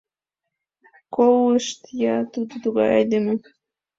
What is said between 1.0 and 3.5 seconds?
Колышт-я, тудо тугай айдеме.